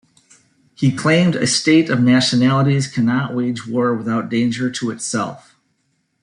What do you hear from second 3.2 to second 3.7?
wage